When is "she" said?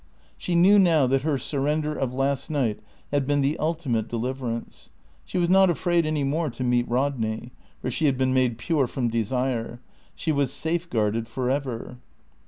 0.35-0.55, 5.25-5.37, 7.91-8.07, 10.15-10.31